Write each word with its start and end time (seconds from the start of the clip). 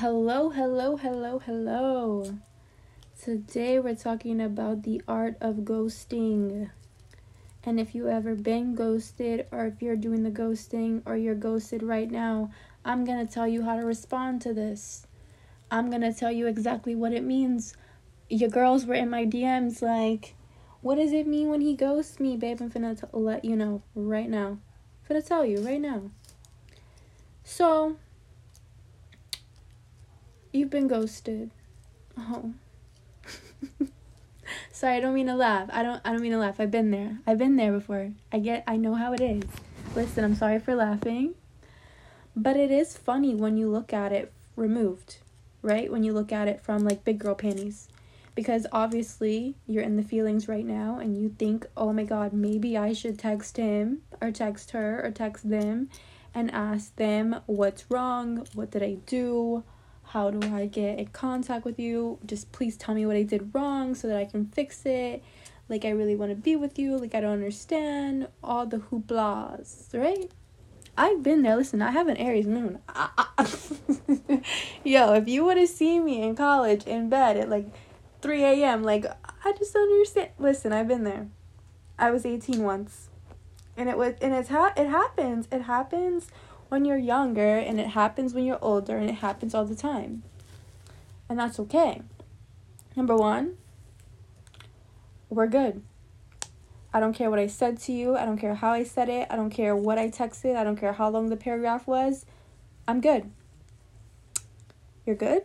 Hello, 0.00 0.50
hello, 0.50 0.96
hello, 0.96 1.40
hello. 1.40 2.38
Today 3.20 3.80
we're 3.80 3.96
talking 3.96 4.40
about 4.40 4.84
the 4.84 5.02
art 5.08 5.36
of 5.40 5.64
ghosting. 5.64 6.70
And 7.64 7.80
if 7.80 7.96
you 7.96 8.08
ever 8.08 8.36
been 8.36 8.76
ghosted 8.76 9.48
or 9.50 9.66
if 9.66 9.82
you're 9.82 9.96
doing 9.96 10.22
the 10.22 10.30
ghosting 10.30 11.02
or 11.04 11.16
you're 11.16 11.34
ghosted 11.34 11.82
right 11.82 12.08
now, 12.08 12.52
I'm 12.84 13.04
going 13.04 13.26
to 13.26 13.32
tell 13.32 13.48
you 13.48 13.64
how 13.64 13.74
to 13.74 13.84
respond 13.84 14.40
to 14.42 14.54
this. 14.54 15.04
I'm 15.68 15.90
going 15.90 16.02
to 16.02 16.12
tell 16.12 16.30
you 16.30 16.46
exactly 16.46 16.94
what 16.94 17.12
it 17.12 17.24
means. 17.24 17.74
Your 18.28 18.50
girls 18.50 18.86
were 18.86 18.94
in 18.94 19.10
my 19.10 19.26
DMs 19.26 19.82
like, 19.82 20.36
what 20.80 20.94
does 20.94 21.10
it 21.10 21.26
mean 21.26 21.48
when 21.48 21.60
he 21.60 21.74
ghosts 21.74 22.20
me, 22.20 22.36
babe? 22.36 22.58
I'm 22.60 22.70
finna 22.70 23.00
t- 23.00 23.08
let 23.12 23.44
you 23.44 23.56
know 23.56 23.82
right 23.96 24.30
now. 24.30 24.58
I'm 25.10 25.16
finna 25.16 25.26
tell 25.26 25.44
you 25.44 25.60
right 25.60 25.80
now. 25.80 26.02
So, 27.42 27.96
you've 30.58 30.70
been 30.70 30.88
ghosted. 30.88 31.50
Oh. 32.18 32.52
Sorry, 34.72 34.96
I 34.96 35.00
don't 35.00 35.14
mean 35.14 35.26
to 35.26 35.34
laugh. 35.34 35.68
I 35.72 35.82
don't 35.82 36.00
I 36.04 36.12
don't 36.12 36.20
mean 36.22 36.32
to 36.32 36.38
laugh. 36.38 36.58
I've 36.58 36.70
been 36.70 36.90
there. 36.90 37.18
I've 37.26 37.38
been 37.38 37.56
there 37.56 37.72
before. 37.72 38.12
I 38.32 38.38
get 38.40 38.64
I 38.66 38.76
know 38.76 38.94
how 38.94 39.12
it 39.12 39.20
is. 39.20 39.44
Listen, 39.94 40.24
I'm 40.24 40.34
sorry 40.34 40.58
for 40.58 40.74
laughing. 40.74 41.34
But 42.36 42.56
it 42.56 42.70
is 42.70 42.96
funny 42.96 43.34
when 43.34 43.56
you 43.56 43.68
look 43.68 43.92
at 43.92 44.12
it 44.12 44.32
removed, 44.56 45.18
right? 45.62 45.90
When 45.90 46.04
you 46.04 46.12
look 46.12 46.32
at 46.32 46.48
it 46.48 46.60
from 46.60 46.84
like 46.84 47.04
big 47.04 47.18
girl 47.18 47.34
panties. 47.34 47.88
Because 48.34 48.66
obviously 48.70 49.56
you're 49.66 49.82
in 49.82 49.96
the 49.96 50.04
feelings 50.04 50.46
right 50.46 50.64
now 50.64 50.98
and 51.00 51.16
you 51.20 51.30
think, 51.30 51.66
"Oh 51.76 51.92
my 51.92 52.04
god, 52.04 52.32
maybe 52.32 52.76
I 52.76 52.92
should 52.92 53.18
text 53.18 53.56
him 53.56 54.02
or 54.20 54.30
text 54.30 54.70
her 54.70 55.04
or 55.04 55.10
text 55.10 55.50
them 55.50 55.88
and 56.34 56.50
ask 56.52 56.94
them 56.96 57.40
what's 57.46 57.90
wrong, 57.90 58.46
what 58.54 58.70
did 58.70 58.82
I 58.82 58.94
do?" 59.06 59.64
How 60.12 60.30
do 60.30 60.54
I 60.54 60.64
get 60.66 60.98
in 60.98 61.08
contact 61.08 61.66
with 61.66 61.78
you? 61.78 62.18
Just 62.24 62.50
please 62.50 62.78
tell 62.78 62.94
me 62.94 63.04
what 63.04 63.16
I 63.16 63.24
did 63.24 63.54
wrong 63.54 63.94
so 63.94 64.08
that 64.08 64.16
I 64.16 64.24
can 64.24 64.46
fix 64.46 64.86
it. 64.86 65.22
Like, 65.68 65.84
I 65.84 65.90
really 65.90 66.16
want 66.16 66.30
to 66.30 66.36
be 66.36 66.56
with 66.56 66.78
you. 66.78 66.96
Like, 66.96 67.14
I 67.14 67.20
don't 67.20 67.34
understand. 67.34 68.28
All 68.42 68.64
the 68.64 68.78
hooplas, 68.78 69.92
right? 69.92 70.30
I've 70.96 71.22
been 71.22 71.42
there. 71.42 71.56
Listen, 71.56 71.82
I 71.82 71.90
have 71.90 72.08
an 72.08 72.16
Aries 72.16 72.46
moon. 72.46 72.78
Yo, 74.82 75.12
if 75.12 75.28
you 75.28 75.44
would 75.44 75.58
have 75.58 75.68
seen 75.68 76.06
me 76.06 76.22
in 76.22 76.34
college 76.34 76.86
in 76.86 77.10
bed 77.10 77.36
at 77.36 77.50
like 77.50 77.66
3 78.22 78.42
a.m., 78.44 78.82
like, 78.82 79.04
I 79.44 79.52
just 79.58 79.74
don't 79.74 79.92
understand. 79.92 80.30
Listen, 80.38 80.72
I've 80.72 80.88
been 80.88 81.04
there. 81.04 81.28
I 81.98 82.10
was 82.10 82.24
18 82.24 82.62
once. 82.62 83.10
And 83.76 83.90
it 83.90 83.98
was, 83.98 84.14
and 84.22 84.32
it's 84.32 84.48
ha- 84.48 84.72
it 84.74 84.88
happens. 84.88 85.48
It 85.52 85.62
happens 85.62 86.28
when 86.68 86.84
you're 86.84 86.98
younger 86.98 87.58
and 87.58 87.80
it 87.80 87.88
happens 87.88 88.34
when 88.34 88.44
you're 88.44 88.62
older 88.62 88.96
and 88.96 89.08
it 89.08 89.16
happens 89.16 89.54
all 89.54 89.64
the 89.64 89.74
time. 89.74 90.22
And 91.28 91.38
that's 91.38 91.58
okay. 91.60 92.02
Number 92.96 93.16
one, 93.16 93.56
we're 95.28 95.46
good. 95.46 95.82
I 96.92 97.00
don't 97.00 97.12
care 97.12 97.30
what 97.30 97.38
I 97.38 97.46
said 97.46 97.78
to 97.80 97.92
you. 97.92 98.16
I 98.16 98.24
don't 98.24 98.38
care 98.38 98.54
how 98.54 98.70
I 98.70 98.82
said 98.82 99.08
it. 99.08 99.26
I 99.30 99.36
don't 99.36 99.50
care 99.50 99.76
what 99.76 99.98
I 99.98 100.08
texted. 100.08 100.56
I 100.56 100.64
don't 100.64 100.76
care 100.76 100.94
how 100.94 101.10
long 101.10 101.28
the 101.28 101.36
paragraph 101.36 101.86
was. 101.86 102.24
I'm 102.86 103.00
good. 103.00 103.30
You're 105.04 105.16
good? 105.16 105.42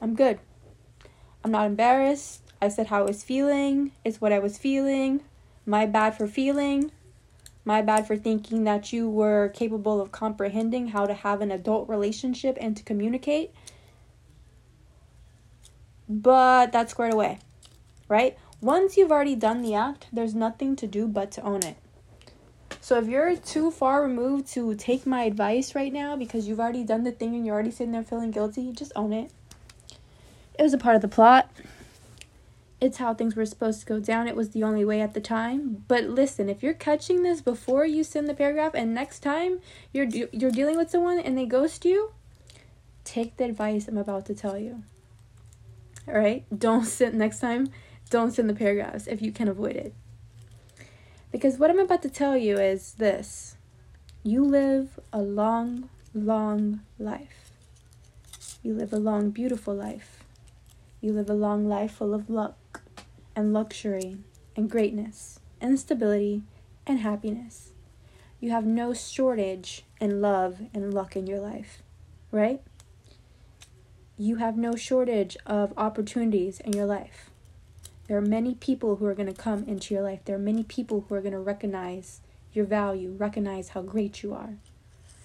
I'm 0.00 0.14
good. 0.14 0.40
I'm 1.44 1.50
not 1.50 1.66
embarrassed. 1.66 2.42
I 2.62 2.68
said 2.68 2.86
how 2.86 3.00
I 3.00 3.06
was 3.06 3.22
feeling. 3.22 3.92
It's 4.04 4.20
what 4.20 4.32
I 4.32 4.38
was 4.38 4.58
feeling. 4.58 5.22
My 5.66 5.86
bad 5.86 6.16
for 6.16 6.26
feeling. 6.26 6.90
My 7.64 7.82
bad 7.82 8.06
for 8.06 8.16
thinking 8.16 8.64
that 8.64 8.92
you 8.92 9.08
were 9.08 9.50
capable 9.50 10.00
of 10.00 10.12
comprehending 10.12 10.88
how 10.88 11.06
to 11.06 11.14
have 11.14 11.40
an 11.40 11.50
adult 11.50 11.88
relationship 11.88 12.56
and 12.60 12.76
to 12.76 12.82
communicate. 12.82 13.52
But 16.08 16.72
that's 16.72 16.90
squared 16.90 17.12
away, 17.12 17.38
right? 18.08 18.36
Once 18.60 18.96
you've 18.96 19.12
already 19.12 19.36
done 19.36 19.62
the 19.62 19.74
act, 19.74 20.06
there's 20.12 20.34
nothing 20.34 20.74
to 20.76 20.86
do 20.86 21.06
but 21.06 21.30
to 21.32 21.42
own 21.42 21.64
it. 21.64 21.76
So 22.80 22.98
if 22.98 23.08
you're 23.08 23.36
too 23.36 23.70
far 23.70 24.02
removed 24.02 24.48
to 24.54 24.74
take 24.74 25.06
my 25.06 25.22
advice 25.24 25.74
right 25.74 25.92
now 25.92 26.16
because 26.16 26.48
you've 26.48 26.60
already 26.60 26.82
done 26.82 27.04
the 27.04 27.12
thing 27.12 27.34
and 27.34 27.46
you're 27.46 27.54
already 27.54 27.70
sitting 27.70 27.92
there 27.92 28.02
feeling 28.02 28.30
guilty, 28.30 28.72
just 28.72 28.92
own 28.96 29.12
it. 29.12 29.30
It 30.58 30.62
was 30.62 30.74
a 30.74 30.78
part 30.78 30.96
of 30.96 31.02
the 31.02 31.08
plot. 31.08 31.50
It's 32.80 32.96
how 32.96 33.12
things 33.12 33.36
were 33.36 33.44
supposed 33.44 33.80
to 33.80 33.86
go 33.86 34.00
down. 34.00 34.26
It 34.26 34.34
was 34.34 34.50
the 34.50 34.62
only 34.62 34.86
way 34.86 35.02
at 35.02 35.12
the 35.12 35.20
time. 35.20 35.84
But 35.86 36.04
listen, 36.04 36.48
if 36.48 36.62
you're 36.62 36.72
catching 36.72 37.22
this 37.22 37.42
before 37.42 37.84
you 37.84 38.02
send 38.02 38.26
the 38.26 38.34
paragraph 38.34 38.72
and 38.74 38.94
next 38.94 39.20
time 39.20 39.60
you're 39.92 40.06
you're 40.06 40.50
dealing 40.50 40.78
with 40.78 40.90
someone 40.90 41.18
and 41.18 41.36
they 41.36 41.44
ghost 41.44 41.84
you, 41.84 42.12
take 43.04 43.36
the 43.36 43.44
advice 43.44 43.86
I'm 43.86 43.98
about 43.98 44.24
to 44.26 44.34
tell 44.34 44.56
you. 44.56 44.82
All 46.08 46.14
right? 46.14 46.44
Don't 46.56 46.86
send 46.86 47.14
next 47.14 47.40
time, 47.40 47.68
don't 48.08 48.32
send 48.32 48.48
the 48.48 48.54
paragraphs 48.54 49.06
if 49.06 49.20
you 49.20 49.30
can 49.30 49.48
avoid 49.48 49.76
it. 49.76 49.94
Because 51.30 51.58
what 51.58 51.70
I'm 51.70 51.78
about 51.78 52.02
to 52.02 52.10
tell 52.10 52.36
you 52.36 52.58
is 52.58 52.94
this. 52.94 53.56
You 54.22 54.42
live 54.44 54.98
a 55.12 55.20
long, 55.20 55.90
long 56.14 56.80
life. 56.98 57.52
You 58.62 58.74
live 58.74 58.92
a 58.92 58.98
long, 58.98 59.30
beautiful 59.30 59.74
life. 59.74 60.24
You 61.00 61.12
live 61.12 61.30
a 61.30 61.34
long 61.34 61.68
life 61.68 61.92
full 61.92 62.12
of 62.12 62.28
luck 62.28 62.56
and 63.40 63.52
luxury 63.52 64.18
and 64.54 64.70
greatness 64.70 65.40
and 65.60 65.80
stability 65.80 66.42
and 66.86 67.00
happiness. 67.00 67.72
You 68.38 68.50
have 68.50 68.64
no 68.64 68.94
shortage 68.94 69.84
in 70.00 70.20
love 70.20 70.60
and 70.72 70.94
luck 70.94 71.16
in 71.16 71.26
your 71.26 71.40
life, 71.40 71.82
right? 72.30 72.62
You 74.16 74.36
have 74.36 74.56
no 74.56 74.76
shortage 74.76 75.36
of 75.46 75.72
opportunities 75.76 76.60
in 76.60 76.74
your 76.74 76.86
life. 76.86 77.30
There 78.06 78.16
are 78.18 78.22
many 78.22 78.54
people 78.54 78.96
who 78.96 79.06
are 79.06 79.14
going 79.14 79.32
to 79.32 79.42
come 79.42 79.64
into 79.64 79.94
your 79.94 80.02
life. 80.02 80.20
There 80.24 80.36
are 80.36 80.38
many 80.38 80.62
people 80.62 81.06
who 81.08 81.14
are 81.14 81.20
going 81.20 81.32
to 81.32 81.38
recognize 81.38 82.20
your 82.52 82.64
value, 82.64 83.14
recognize 83.16 83.70
how 83.70 83.82
great 83.82 84.22
you 84.22 84.34
are. 84.34 84.54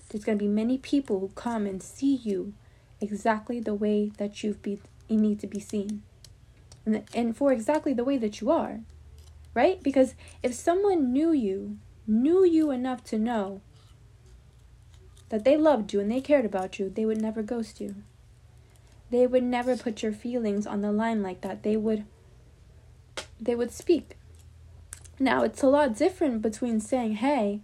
There's 0.10 0.24
going 0.24 0.38
to 0.38 0.44
be 0.44 0.50
many 0.50 0.78
people 0.78 1.20
who 1.20 1.30
come 1.36 1.66
and 1.66 1.82
see 1.82 2.16
you 2.16 2.54
exactly 3.02 3.60
the 3.60 3.74
way 3.74 4.12
that 4.18 4.44
you've 4.44 4.62
been 4.62 4.80
you 5.08 5.18
need 5.18 5.40
to 5.40 5.48
be 5.48 5.60
seen. 5.60 6.02
And, 6.86 7.04
and 7.14 7.36
for 7.36 7.52
exactly 7.52 7.94
the 7.94 8.04
way 8.04 8.18
that 8.18 8.42
you 8.42 8.52
are. 8.52 8.82
Right? 9.54 9.82
Because 9.82 10.16
if 10.44 10.54
someone 10.54 11.14
knew 11.14 11.32
you, 11.32 11.78
knew 12.06 12.46
you 12.46 12.72
enough 12.72 13.04
to 13.06 13.18
know 13.18 13.62
that 15.30 15.44
they 15.44 15.58
loved 15.58 15.94
you 15.94 16.00
and 16.00 16.12
they 16.12 16.22
cared 16.22 16.46
about 16.46 16.78
you, 16.78 16.90
they 16.90 17.06
would 17.06 17.22
never 17.22 17.42
ghost 17.42 17.80
you. 17.80 17.96
They 19.12 19.28
would 19.28 19.44
never 19.44 19.78
put 19.78 20.04
your 20.04 20.12
feelings 20.12 20.68
on 20.68 20.82
the 20.82 20.92
line 20.92 21.22
like 21.22 21.42
that. 21.42 21.64
They 21.64 21.78
would 21.78 22.06
they 23.40 23.56
would 23.56 23.72
speak. 23.72 24.18
Now, 25.20 25.44
it's 25.44 25.62
a 25.62 25.68
lot 25.68 25.96
different 25.96 26.42
between 26.42 26.80
saying, 26.80 27.16
"Hey, 27.16 27.62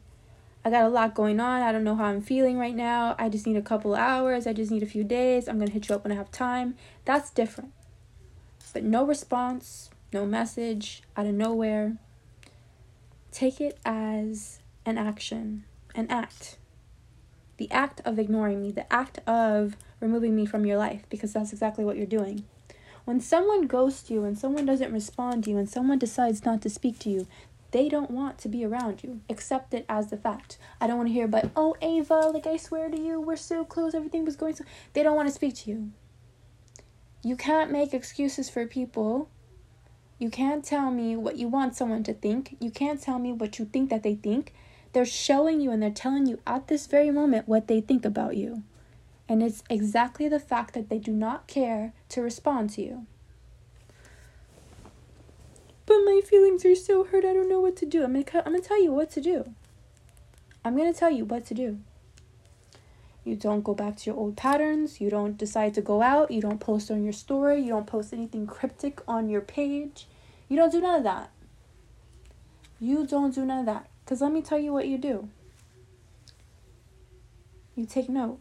I 0.63 0.69
got 0.69 0.85
a 0.85 0.89
lot 0.89 1.15
going 1.15 1.39
on. 1.39 1.61
I 1.61 1.71
don't 1.71 1.83
know 1.83 1.95
how 1.95 2.05
I'm 2.05 2.21
feeling 2.21 2.57
right 2.57 2.75
now. 2.75 3.15
I 3.17 3.29
just 3.29 3.45
need 3.45 3.57
a 3.57 3.61
couple 3.61 3.95
hours. 3.95 4.47
I 4.47 4.53
just 4.53 4.71
need 4.71 4.83
a 4.83 4.87
few 4.87 5.03
days. 5.03 5.47
I'm 5.47 5.57
going 5.57 5.67
to 5.67 5.73
hit 5.73 5.89
you 5.89 5.95
up 5.95 6.03
when 6.03 6.11
I 6.11 6.15
have 6.15 6.31
time." 6.31 6.75
That's 7.05 7.29
different. 7.31 7.71
But 8.71 8.83
no 8.83 9.05
response, 9.05 9.89
no 10.13 10.25
message 10.25 11.03
out 11.15 11.25
of 11.25 11.33
nowhere. 11.33 11.97
Take 13.31 13.61
it 13.61 13.79
as 13.85 14.59
an 14.85 14.97
action, 14.97 15.65
an 15.95 16.07
act. 16.09 16.57
The 17.57 17.69
act 17.71 18.01
of 18.05 18.17
ignoring 18.17 18.61
me, 18.61 18.71
the 18.71 18.91
act 18.91 19.19
of 19.27 19.77
removing 19.99 20.35
me 20.35 20.45
from 20.45 20.65
your 20.65 20.77
life, 20.77 21.03
because 21.09 21.33
that's 21.33 21.53
exactly 21.53 21.85
what 21.85 21.97
you're 21.97 22.05
doing. 22.05 22.43
When 23.05 23.19
someone 23.19 23.67
ghosts 23.67 24.09
you 24.09 24.23
and 24.23 24.37
someone 24.37 24.65
doesn't 24.65 24.93
respond 24.93 25.43
to 25.43 25.49
you 25.49 25.57
and 25.57 25.69
someone 25.69 25.97
decides 25.99 26.45
not 26.45 26.61
to 26.61 26.69
speak 26.69 26.99
to 26.99 27.09
you, 27.09 27.27
they 27.71 27.87
don't 27.87 28.11
want 28.11 28.37
to 28.39 28.49
be 28.49 28.65
around 28.65 29.03
you. 29.03 29.21
Accept 29.29 29.73
it 29.73 29.85
as 29.87 30.07
the 30.07 30.17
fact. 30.17 30.57
I 30.79 30.87
don't 30.87 30.97
want 30.97 31.09
to 31.09 31.13
hear 31.13 31.27
but 31.27 31.49
oh 31.55 31.75
Ava, 31.81 32.31
like 32.33 32.45
I 32.45 32.57
swear 32.57 32.89
to 32.89 32.99
you, 32.99 33.19
we're 33.19 33.37
so 33.37 33.63
close, 33.63 33.95
everything 33.95 34.25
was 34.25 34.35
going 34.35 34.55
so 34.55 34.65
they 34.93 35.03
don't 35.03 35.15
want 35.15 35.29
to 35.29 35.33
speak 35.33 35.55
to 35.57 35.69
you. 35.69 35.91
You 37.23 37.35
can't 37.35 37.71
make 37.71 37.93
excuses 37.93 38.49
for 38.49 38.65
people. 38.65 39.29
You 40.17 40.29
can't 40.29 40.63
tell 40.63 40.89
me 40.89 41.15
what 41.15 41.37
you 41.37 41.47
want 41.47 41.75
someone 41.75 42.03
to 42.03 42.13
think. 42.13 42.57
You 42.59 42.71
can't 42.71 43.01
tell 43.01 43.19
me 43.19 43.31
what 43.31 43.59
you 43.59 43.65
think 43.65 43.89
that 43.89 44.01
they 44.01 44.15
think. 44.15 44.53
They're 44.93 45.05
showing 45.05 45.61
you 45.61 45.71
and 45.71 45.81
they're 45.81 45.91
telling 45.91 46.25
you 46.25 46.39
at 46.47 46.67
this 46.67 46.87
very 46.87 47.11
moment 47.11 47.47
what 47.47 47.67
they 47.67 47.79
think 47.79 48.05
about 48.05 48.37
you. 48.37 48.63
And 49.29 49.41
it's 49.43 49.63
exactly 49.69 50.27
the 50.27 50.39
fact 50.39 50.73
that 50.73 50.89
they 50.89 50.97
do 50.97 51.11
not 51.11 51.47
care 51.47 51.93
to 52.09 52.21
respond 52.21 52.71
to 52.71 52.81
you. 52.81 53.05
But 55.85 55.99
my 56.05 56.21
feelings 56.25 56.65
are 56.65 56.75
so 56.75 57.03
hurt, 57.03 57.23
I 57.23 57.33
don't 57.33 57.49
know 57.49 57.59
what 57.59 57.75
to 57.77 57.85
do. 57.85 58.03
I'm 58.03 58.13
gonna, 58.13 58.43
I'm 58.45 58.53
gonna 58.53 58.61
tell 58.61 58.81
you 58.81 58.91
what 58.91 59.11
to 59.11 59.21
do. 59.21 59.53
I'm 60.65 60.75
gonna 60.75 60.93
tell 60.93 61.11
you 61.11 61.25
what 61.25 61.45
to 61.47 61.53
do. 61.53 61.79
You 63.23 63.35
don't 63.35 63.63
go 63.63 63.73
back 63.73 63.97
to 63.97 64.09
your 64.09 64.17
old 64.17 64.35
patterns. 64.35 64.99
You 64.99 65.09
don't 65.09 65.37
decide 65.37 65.73
to 65.75 65.81
go 65.81 66.01
out. 66.01 66.31
You 66.31 66.41
don't 66.41 66.59
post 66.59 66.89
on 66.89 67.03
your 67.03 67.13
story. 67.13 67.61
You 67.61 67.69
don't 67.69 67.87
post 67.87 68.13
anything 68.13 68.47
cryptic 68.47 69.01
on 69.07 69.29
your 69.29 69.41
page. 69.41 70.07
You 70.49 70.57
don't 70.57 70.71
do 70.71 70.81
none 70.81 70.95
of 70.95 71.03
that. 71.03 71.29
You 72.79 73.05
don't 73.05 73.33
do 73.33 73.45
none 73.45 73.59
of 73.59 73.65
that. 73.67 73.87
Because 74.03 74.21
let 74.21 74.31
me 74.31 74.41
tell 74.41 74.57
you 74.57 74.73
what 74.73 74.87
you 74.87 74.97
do. 74.97 75.29
You 77.75 77.85
take 77.85 78.09
note. 78.09 78.39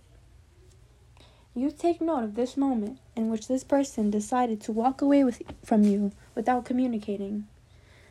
You 1.54 1.70
take 1.70 2.00
note 2.00 2.24
of 2.24 2.34
this 2.34 2.56
moment 2.56 2.98
in 3.14 3.28
which 3.28 3.48
this 3.48 3.64
person 3.64 4.10
decided 4.10 4.60
to 4.62 4.72
walk 4.72 5.02
away 5.02 5.24
with, 5.24 5.42
from 5.64 5.84
you 5.84 6.12
without 6.34 6.64
communicating. 6.64 7.46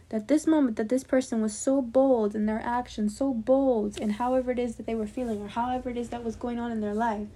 That 0.09 0.27
this 0.27 0.47
moment 0.47 0.75
that 0.77 0.89
this 0.89 1.03
person 1.03 1.41
was 1.41 1.55
so 1.55 1.81
bold 1.81 2.35
in 2.35 2.47
their 2.47 2.61
action, 2.63 3.09
so 3.09 3.33
bold 3.33 3.97
in 3.97 4.11
however 4.11 4.51
it 4.51 4.59
is 4.59 4.75
that 4.75 4.85
they 4.85 4.95
were 4.95 5.07
feeling 5.07 5.41
or 5.41 5.47
however 5.47 5.89
it 5.89 5.97
is 5.97 6.09
that 6.09 6.23
was 6.23 6.35
going 6.35 6.59
on 6.59 6.71
in 6.71 6.81
their 6.81 6.95
life. 6.95 7.27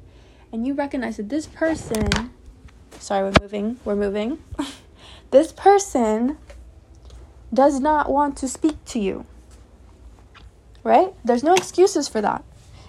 And 0.51 0.65
you 0.65 0.73
recognize 0.73 1.17
that 1.17 1.29
this 1.29 1.45
person, 1.45 2.31
sorry, 2.99 3.23
we're 3.23 3.41
moving, 3.41 3.79
we're 3.85 3.95
moving. 3.95 4.39
this 5.31 5.51
person 5.51 6.37
does 7.53 7.79
not 7.79 8.11
want 8.11 8.37
to 8.37 8.47
speak 8.47 8.83
to 8.85 8.99
you. 8.99 9.25
Right? 10.83 11.13
There's 11.23 11.43
no 11.43 11.53
excuses 11.53 12.07
for 12.07 12.21
that. 12.21 12.43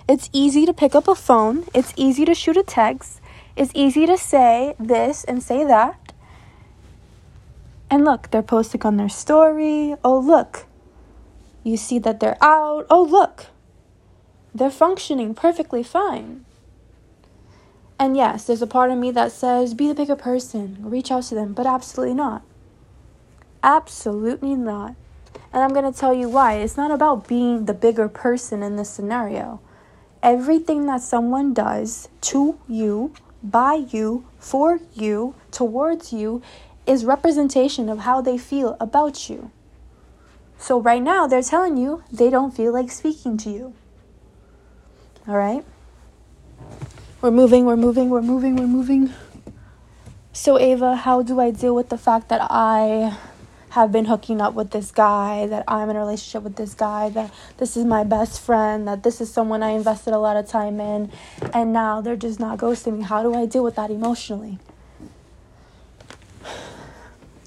It's 0.09 0.29
easy 0.33 0.67
to 0.67 0.75
pick 0.75 0.95
up 0.95 1.09
a 1.09 1.15
phone, 1.15 1.65
it's 1.75 1.95
easy 1.97 2.25
to 2.25 2.35
shoot 2.35 2.57
a 2.57 2.63
text, 2.63 3.21
it's 3.57 3.73
easy 3.75 4.05
to 4.07 4.19
say 4.19 4.75
this 4.79 5.25
and 5.25 5.43
say 5.43 5.65
that. 5.65 6.04
And 7.95 8.05
look, 8.05 8.33
they're 8.33 8.43
posting 8.43 8.83
on 8.83 8.97
their 8.97 9.09
story. 9.09 9.95
Oh, 10.03 10.19
look. 10.19 10.67
You 11.63 11.77
see 11.77 12.01
that 12.01 12.19
they're 12.19 12.43
out. 12.43 12.87
Oh, 12.91 13.05
look. 13.05 13.47
They're 14.53 14.69
functioning 14.69 15.33
perfectly 15.33 15.85
fine. 15.85 16.45
And 17.97 18.17
yes, 18.17 18.49
there's 18.49 18.63
a 18.63 18.67
part 18.67 18.91
of 18.91 18.99
me 18.99 19.13
that 19.13 19.31
says, 19.31 19.75
be 19.75 19.87
the 19.87 19.95
bigger 19.95 20.17
person, 20.17 20.79
reach 20.81 21.13
out 21.13 21.23
to 21.27 21.37
them, 21.37 21.53
but 21.53 21.69
absolutely 21.69 22.17
not. 22.17 22.43
Absolutely 23.63 24.57
not. 24.57 24.97
And 25.53 25.63
I'm 25.63 25.73
going 25.73 25.91
to 25.91 25.97
tell 25.97 26.13
you 26.13 26.29
why. 26.29 26.55
It's 26.55 26.77
not 26.77 26.91
about 26.91 27.29
being 27.29 27.67
the 27.67 27.75
bigger 27.75 28.09
person 28.09 28.65
in 28.65 28.75
this 28.75 28.91
scenario. 28.91 29.61
Everything 30.21 30.87
that 30.87 31.01
someone 31.01 31.55
does 31.55 32.09
to 32.23 32.59
you, 32.67 33.15
by 33.41 33.75
you, 33.75 34.27
for 34.41 34.81
you, 34.95 35.37
towards 35.53 36.13
you, 36.13 36.43
is 36.87 37.05
representation 37.05 37.89
of 37.89 38.01
how 38.01 38.21
they 38.21 38.39
feel 38.39 38.77
about 38.81 39.29
you. 39.29 39.51
So 40.59 40.81
right 40.81 41.03
now, 41.03 41.27
they're 41.27 41.43
telling 41.43 41.77
you 41.77 42.05
they 42.13 42.31
don't 42.31 42.55
feel 42.55 42.73
like 42.73 42.91
speaking 42.91 43.37
to 43.39 43.51
you. 43.51 43.75
All 45.27 45.37
right? 45.37 45.65
We're 47.21 47.31
moving, 47.31 47.65
we're 47.65 47.77
moving, 47.77 48.11
we're 48.11 48.23
moving, 48.23 48.57
we're 48.57 48.67
moving. 48.67 49.13
So, 50.33 50.59
Ava, 50.59 50.97
how 50.97 51.23
do 51.23 51.41
I 51.41 51.51
deal 51.51 51.75
with 51.75 51.89
the 51.89 51.97
fact 51.97 52.29
that 52.29 52.47
I 52.51 53.17
have 53.71 53.91
been 53.91 54.05
hooking 54.05 54.41
up 54.41 54.55
with 54.55 54.71
this 54.71 54.91
guy, 54.91 55.47
that 55.47 55.65
I'm 55.67 55.91
in 55.91 55.97
a 55.97 55.99
relationship 55.99 56.43
with 56.43 56.57
this 56.57 56.75
guy, 56.75 57.09
that 57.11 57.33
this 57.57 57.77
is 57.77 57.85
my 57.85 58.05
best 58.05 58.41
friend, 58.41 58.87
that 58.87 59.03
this 59.03 59.21
is 59.21 59.33
someone 59.33 59.63
I 59.63 59.71
invested 59.71 60.13
a 60.13 60.19
lot 60.19 60.37
of 60.37 60.47
time 60.47 60.81
in, 60.81 61.11
and 61.53 61.73
now 61.73 62.01
they're 62.01 62.15
just 62.15 62.39
not 62.39 62.59
ghosting 62.59 62.99
me. 62.99 63.03
How 63.05 63.23
do 63.23 63.35
I 63.35 63.47
deal 63.47 63.65
with 63.65 63.75
that 63.77 63.91
emotionally? 63.91 64.59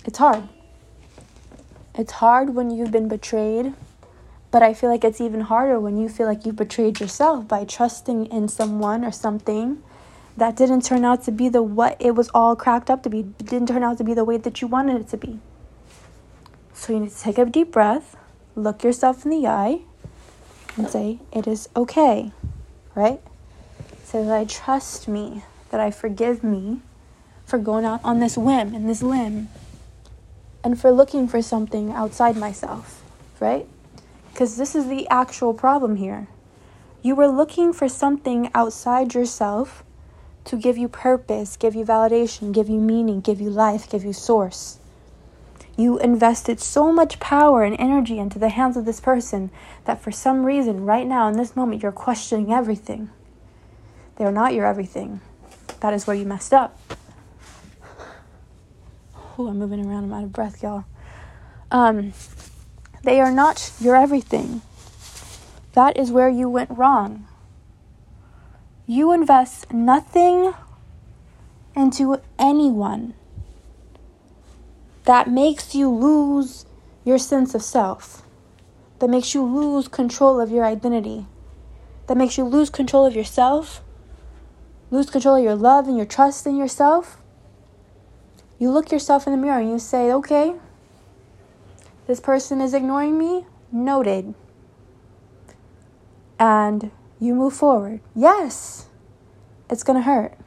It's 0.07 0.19
hard. 0.19 0.47
It's 1.93 2.13
hard 2.13 2.55
when 2.55 2.71
you've 2.71 2.91
been 2.91 3.09
betrayed, 3.09 3.73
but 4.51 4.63
I 4.63 4.73
feel 4.73 4.89
like 4.89 5.03
it's 5.03 5.19
even 5.19 5.41
harder 5.41 5.81
when 5.81 5.97
you 5.97 6.07
feel 6.07 6.27
like 6.27 6.45
you've 6.45 6.55
betrayed 6.55 7.01
yourself 7.01 7.45
by 7.45 7.65
trusting 7.65 8.27
in 8.27 8.47
someone 8.47 9.03
or 9.03 9.11
something 9.11 9.83
that 10.37 10.55
didn't 10.55 10.85
turn 10.85 11.03
out 11.03 11.23
to 11.25 11.31
be 11.31 11.49
the 11.49 11.61
what 11.61 11.97
it 11.99 12.11
was 12.15 12.29
all 12.33 12.55
cracked 12.55 12.89
up 12.89 13.03
to 13.03 13.09
be, 13.09 13.23
didn't 13.23 13.67
turn 13.67 13.83
out 13.83 13.97
to 13.97 14.05
be 14.05 14.13
the 14.13 14.23
way 14.23 14.37
that 14.37 14.61
you 14.61 14.67
wanted 14.67 15.01
it 15.01 15.09
to 15.09 15.17
be. 15.17 15.39
So 16.73 16.93
you 16.93 17.01
need 17.01 17.11
to 17.11 17.19
take 17.19 17.37
a 17.37 17.43
deep 17.43 17.73
breath, 17.73 18.15
look 18.55 18.83
yourself 18.85 19.25
in 19.25 19.31
the 19.31 19.45
eye, 19.45 19.81
and 20.77 20.87
say, 20.87 21.19
It 21.33 21.47
is 21.47 21.67
okay, 21.75 22.31
right? 22.95 23.19
Say 24.05 24.23
that 24.23 24.31
I 24.31 24.45
trust 24.45 25.09
me, 25.09 25.43
that 25.69 25.81
I 25.81 25.91
forgive 25.91 26.45
me 26.45 26.79
for 27.45 27.59
going 27.59 27.83
out 27.83 27.99
on 28.05 28.21
this 28.21 28.37
whim 28.37 28.73
and 28.73 28.87
this 28.87 29.03
limb, 29.03 29.49
and 30.67 30.77
for 30.77 30.91
looking 30.91 31.29
for 31.29 31.41
something 31.41 31.93
outside 31.93 32.35
myself, 32.35 33.01
right? 33.39 33.65
Because 34.33 34.57
this 34.57 34.75
is 34.75 34.89
the 34.89 35.07
actual 35.07 35.53
problem 35.53 35.95
here. 35.95 36.27
You 37.01 37.15
were 37.15 37.29
looking 37.29 37.71
for 37.71 37.87
something 37.87 38.51
outside 38.53 39.13
yourself 39.13 39.85
to 40.43 40.57
give 40.57 40.77
you 40.77 40.89
purpose, 40.89 41.55
give 41.55 41.73
you 41.73 41.85
validation, 41.85 42.51
give 42.51 42.67
you 42.67 42.81
meaning, 42.81 43.21
give 43.21 43.39
you 43.39 43.49
life, 43.49 43.89
give 43.89 44.03
you 44.03 44.11
source. 44.11 44.79
You 45.77 45.99
invested 45.99 46.59
so 46.59 46.91
much 46.91 47.21
power 47.21 47.63
and 47.63 47.79
energy 47.79 48.19
into 48.19 48.37
the 48.37 48.49
hands 48.49 48.75
of 48.75 48.83
this 48.83 48.99
person 48.99 49.51
that 49.85 50.01
for 50.01 50.11
some 50.11 50.43
reason, 50.45 50.83
right 50.83 51.07
now 51.07 51.29
in 51.29 51.37
this 51.37 51.55
moment, 51.55 51.81
you're 51.81 51.93
questioning 51.93 52.51
everything. 52.51 53.09
They 54.17 54.25
are 54.25 54.33
not 54.33 54.53
your 54.53 54.65
everything. 54.65 55.21
That 55.79 55.93
is 55.93 56.05
where 56.05 56.17
you 56.17 56.25
messed 56.25 56.53
up. 56.53 56.77
I'm 59.45 59.59
moving 59.59 59.85
around. 59.85 60.05
I'm 60.05 60.13
out 60.13 60.23
of 60.23 60.33
breath, 60.33 60.63
y'all. 60.63 60.85
Um, 61.69 62.13
they 63.03 63.21
are 63.21 63.31
not 63.31 63.71
your 63.79 63.95
everything. 63.95 64.61
That 65.73 65.95
is 65.95 66.11
where 66.11 66.29
you 66.29 66.49
went 66.49 66.71
wrong. 66.71 67.27
You 68.87 69.11
invest 69.11 69.71
nothing 69.71 70.53
into 71.75 72.19
anyone 72.39 73.13
that 75.03 75.29
makes 75.29 75.75
you 75.75 75.89
lose 75.89 76.65
your 77.05 77.17
sense 77.17 77.53
of 77.53 77.61
self, 77.61 78.23
that 78.99 79.09
makes 79.09 79.33
you 79.33 79.43
lose 79.43 79.87
control 79.87 80.41
of 80.41 80.49
your 80.51 80.65
identity, 80.65 81.27
that 82.07 82.17
makes 82.17 82.37
you 82.37 82.43
lose 82.43 82.69
control 82.69 83.05
of 83.05 83.15
yourself, 83.15 83.81
lose 84.89 85.09
control 85.09 85.35
of 85.35 85.43
your 85.43 85.55
love 85.55 85.87
and 85.87 85.95
your 85.95 86.05
trust 86.05 86.47
in 86.47 86.57
yourself. 86.57 87.21
You 88.59 88.71
look 88.71 88.91
yourself 88.91 89.27
in 89.27 89.31
the 89.31 89.37
mirror 89.37 89.59
and 89.59 89.69
you 89.69 89.79
say, 89.79 90.11
okay, 90.11 90.55
this 92.07 92.19
person 92.19 92.61
is 92.61 92.73
ignoring 92.73 93.17
me, 93.17 93.45
noted. 93.71 94.33
And 96.39 96.91
you 97.19 97.35
move 97.35 97.53
forward. 97.53 98.01
Yes, 98.15 98.87
it's 99.69 99.83
going 99.83 99.97
to 99.97 100.03
hurt. 100.03 100.37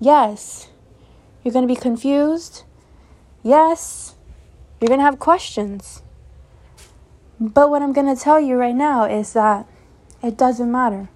Yes, 0.00 0.68
you're 1.42 1.52
going 1.52 1.66
to 1.66 1.72
be 1.72 1.80
confused. 1.80 2.64
Yes, 3.42 4.14
you're 4.80 4.88
going 4.88 5.00
to 5.00 5.04
have 5.04 5.18
questions. 5.18 6.02
But 7.38 7.70
what 7.70 7.82
I'm 7.82 7.92
going 7.92 8.12
to 8.14 8.20
tell 8.20 8.40
you 8.40 8.56
right 8.56 8.74
now 8.74 9.04
is 9.04 9.34
that 9.34 9.68
it 10.22 10.36
doesn't 10.36 10.70
matter. 10.70 11.08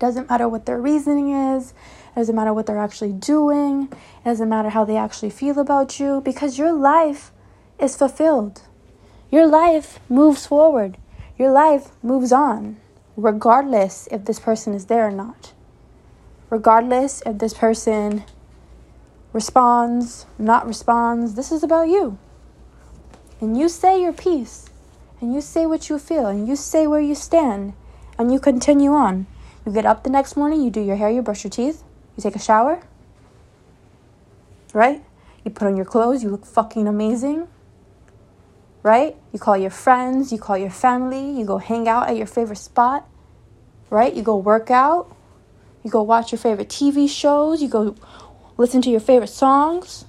Doesn't 0.00 0.30
matter 0.30 0.48
what 0.48 0.64
their 0.64 0.80
reasoning 0.80 1.30
is. 1.30 1.74
It 2.12 2.20
doesn't 2.20 2.34
matter 2.34 2.54
what 2.54 2.64
they're 2.64 2.78
actually 2.78 3.12
doing. 3.12 3.92
It 3.92 4.24
doesn't 4.24 4.48
matter 4.48 4.70
how 4.70 4.86
they 4.86 4.96
actually 4.96 5.28
feel 5.28 5.58
about 5.58 6.00
you 6.00 6.22
because 6.22 6.58
your 6.58 6.72
life 6.72 7.32
is 7.78 7.96
fulfilled. 7.96 8.62
Your 9.30 9.46
life 9.46 10.00
moves 10.08 10.46
forward. 10.46 10.96
Your 11.38 11.52
life 11.52 11.90
moves 12.02 12.32
on, 12.32 12.78
regardless 13.14 14.08
if 14.10 14.24
this 14.24 14.40
person 14.40 14.72
is 14.72 14.86
there 14.86 15.06
or 15.06 15.10
not. 15.10 15.52
Regardless 16.48 17.22
if 17.26 17.36
this 17.36 17.52
person 17.52 18.24
responds, 19.34 20.24
not 20.38 20.66
responds. 20.66 21.34
This 21.34 21.52
is 21.52 21.62
about 21.62 21.88
you. 21.88 22.18
And 23.38 23.56
you 23.56 23.68
say 23.68 24.00
your 24.00 24.14
piece, 24.14 24.70
and 25.20 25.34
you 25.34 25.42
say 25.42 25.66
what 25.66 25.90
you 25.90 25.98
feel, 25.98 26.26
and 26.26 26.48
you 26.48 26.56
say 26.56 26.86
where 26.86 27.00
you 27.00 27.14
stand, 27.14 27.74
and 28.18 28.32
you 28.32 28.40
continue 28.40 28.92
on. 28.92 29.26
You 29.70 29.74
get 29.74 29.86
up 29.86 30.02
the 30.02 30.10
next 30.10 30.36
morning, 30.36 30.62
you 30.62 30.70
do 30.70 30.80
your 30.80 30.96
hair, 30.96 31.10
you 31.10 31.22
brush 31.22 31.44
your 31.44 31.50
teeth, 31.52 31.84
you 32.16 32.24
take 32.24 32.34
a 32.34 32.40
shower, 32.40 32.82
right? 34.74 35.00
You 35.44 35.52
put 35.52 35.68
on 35.68 35.76
your 35.76 35.84
clothes, 35.84 36.24
you 36.24 36.28
look 36.28 36.44
fucking 36.44 36.88
amazing, 36.88 37.46
right? 38.82 39.14
You 39.32 39.38
call 39.38 39.56
your 39.56 39.70
friends, 39.70 40.32
you 40.32 40.38
call 40.38 40.58
your 40.58 40.72
family, 40.72 41.38
you 41.38 41.44
go 41.44 41.58
hang 41.58 41.86
out 41.86 42.08
at 42.08 42.16
your 42.16 42.26
favorite 42.26 42.56
spot, 42.56 43.08
right? 43.90 44.12
You 44.12 44.24
go 44.24 44.36
work 44.36 44.72
out, 44.72 45.14
you 45.84 45.90
go 45.92 46.02
watch 46.02 46.32
your 46.32 46.40
favorite 46.40 46.68
TV 46.68 47.08
shows, 47.08 47.62
you 47.62 47.68
go 47.68 47.94
listen 48.56 48.82
to 48.82 48.90
your 48.90 48.98
favorite 48.98 49.28
songs, 49.28 50.04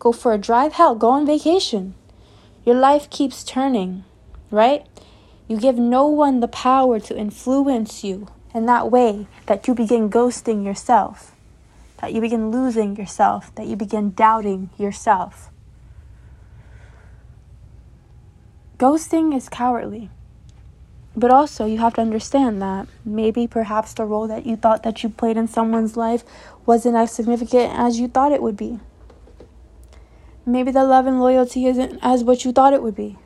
go 0.00 0.10
for 0.10 0.32
a 0.32 0.38
drive, 0.38 0.72
hell, 0.72 0.96
go 0.96 1.10
on 1.10 1.24
vacation. 1.24 1.94
Your 2.64 2.74
life 2.74 3.08
keeps 3.10 3.44
turning, 3.44 4.02
right? 4.50 4.84
You 5.46 5.56
give 5.56 5.76
no 5.78 6.08
one 6.08 6.40
the 6.40 6.48
power 6.48 6.98
to 6.98 7.16
influence 7.16 8.02
you 8.02 8.26
in 8.54 8.66
that 8.66 8.90
way 8.90 9.26
that 9.46 9.68
you 9.68 9.74
begin 9.74 10.10
ghosting 10.10 10.64
yourself, 10.64 11.34
that 12.00 12.12
you 12.12 12.20
begin 12.20 12.50
losing 12.50 12.96
yourself, 12.96 13.54
that 13.54 13.66
you 13.66 13.76
begin 13.76 14.12
doubting 14.12 14.70
yourself. 14.78 15.50
Ghosting 18.78 19.36
is 19.36 19.48
cowardly. 19.48 20.10
But 21.16 21.32
also, 21.32 21.66
you 21.66 21.78
have 21.78 21.94
to 21.94 22.00
understand 22.00 22.62
that 22.62 22.86
maybe 23.04 23.48
perhaps 23.48 23.92
the 23.92 24.04
role 24.04 24.28
that 24.28 24.46
you 24.46 24.54
thought 24.54 24.84
that 24.84 25.02
you 25.02 25.08
played 25.08 25.36
in 25.36 25.48
someone's 25.48 25.96
life 25.96 26.22
wasn't 26.64 26.94
as 26.94 27.10
significant 27.10 27.76
as 27.76 27.98
you 27.98 28.06
thought 28.06 28.30
it 28.30 28.40
would 28.40 28.56
be. 28.56 28.78
Maybe 30.46 30.70
the 30.70 30.84
love 30.84 31.06
and 31.06 31.20
loyalty 31.20 31.66
isn't 31.66 31.98
as 32.02 32.22
what 32.22 32.44
you 32.44 32.52
thought 32.52 32.72
it 32.72 32.82
would 32.82 32.94
be. 32.94 33.18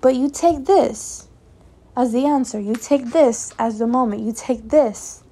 But 0.00 0.16
you 0.16 0.28
take 0.28 0.64
this 0.64 1.28
as 2.00 2.12
the 2.12 2.24
answer. 2.24 2.58
You 2.58 2.74
take 2.76 3.12
this 3.12 3.52
as 3.58 3.78
the 3.78 3.86
moment. 3.86 4.22
You 4.22 4.32
take 4.32 4.70
this 4.70 5.22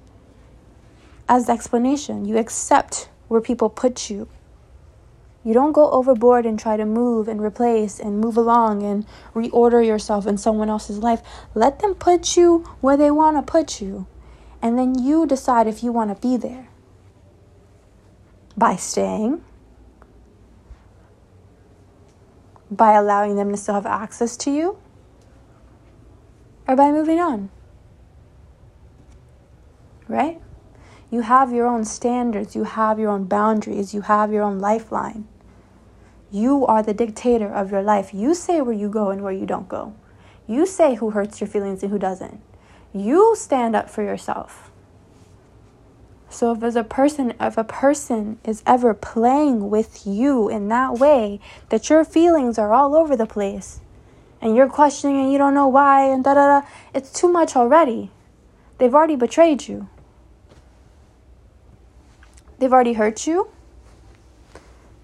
as 1.27 1.47
the 1.47 1.53
explanation. 1.53 2.25
You 2.25 2.37
accept 2.37 3.09
where 3.27 3.41
people 3.41 3.71
put 3.71 4.11
you. 4.11 4.27
You 5.43 5.55
don't 5.55 5.71
go 5.71 5.89
overboard 5.89 6.45
and 6.45 6.59
try 6.59 6.77
to 6.77 6.85
move 6.85 7.27
and 7.27 7.41
replace 7.41 7.99
and 7.99 8.19
move 8.19 8.37
along 8.37 8.83
and 8.83 9.07
reorder 9.33 9.83
yourself 9.83 10.27
in 10.27 10.37
someone 10.37 10.69
else's 10.69 10.99
life. 10.99 11.23
Let 11.55 11.79
them 11.79 11.95
put 11.95 12.37
you 12.37 12.59
where 12.81 12.97
they 12.97 13.09
want 13.09 13.37
to 13.37 13.51
put 13.51 13.81
you. 13.81 14.05
And 14.61 14.77
then 14.77 14.99
you 14.99 15.25
decide 15.25 15.65
if 15.65 15.81
you 15.81 15.91
want 15.91 16.13
to 16.13 16.21
be 16.21 16.37
there. 16.37 16.67
By 18.55 18.75
staying, 18.75 19.43
by 22.69 22.93
allowing 22.93 23.37
them 23.37 23.49
to 23.49 23.57
still 23.57 23.73
have 23.75 23.87
access 23.87 24.37
to 24.37 24.51
you, 24.51 24.77
or 26.69 26.75
by 26.75 26.91
moving 26.91 27.19
on. 27.19 27.49
Right? 30.07 30.39
You 31.09 31.21
have 31.21 31.51
your 31.51 31.65
own 31.65 31.83
standards, 31.83 32.55
you 32.55 32.63
have 32.63 32.99
your 32.99 33.09
own 33.09 33.25
boundaries, 33.25 33.95
you 33.95 34.01
have 34.01 34.31
your 34.31 34.43
own 34.43 34.59
lifeline. 34.59 35.27
You 36.31 36.67
are 36.67 36.83
the 36.83 36.93
dictator 36.93 37.51
of 37.51 37.71
your 37.71 37.81
life. 37.81 38.13
You 38.13 38.35
say 38.35 38.61
where 38.61 38.75
you 38.75 38.87
go 38.87 39.09
and 39.09 39.23
where 39.23 39.33
you 39.33 39.47
don't 39.47 39.67
go. 39.67 39.95
You 40.45 40.67
say 40.67 40.95
who 40.95 41.09
hurts 41.09 41.41
your 41.41 41.47
feelings 41.47 41.81
and 41.81 41.91
who 41.91 41.97
doesn't. 41.97 42.39
You 42.93 43.33
stand 43.35 43.75
up 43.75 43.89
for 43.89 44.03
yourself. 44.03 44.69
So 46.29 46.53
if 46.53 46.75
a 46.75 46.83
person 46.83 47.33
if 47.41 47.57
a 47.57 47.63
person 47.63 48.37
is 48.45 48.61
ever 48.67 48.93
playing 48.93 49.71
with 49.71 50.05
you 50.05 50.47
in 50.49 50.67
that 50.67 50.99
way 50.99 51.39
that 51.69 51.89
your 51.89 52.05
feelings 52.05 52.59
are 52.59 52.71
all 52.71 52.95
over 52.95 53.17
the 53.17 53.25
place 53.25 53.81
and 54.41 54.55
you're 54.55 54.69
questioning 54.69 55.21
and 55.21 55.31
you 55.31 55.37
don't 55.37 55.53
know 55.53 55.67
why 55.67 56.05
and 56.05 56.23
da 56.23 56.33
da 56.33 56.61
da 56.61 56.67
it's 56.93 57.11
too 57.11 57.27
much 57.27 57.55
already. 57.55 58.11
They've 58.77 58.93
already 58.93 59.15
betrayed 59.15 59.67
you. 59.67 59.89
They've 62.59 62.71
already 62.71 62.93
hurt 62.93 63.25
you. 63.25 63.49